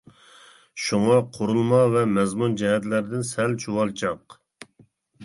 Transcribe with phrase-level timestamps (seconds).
[0.83, 4.39] شۇڭا قۇرۇلما ۋە مەزمۇن جەھەتلەردىن سەل چۇۋالچاق.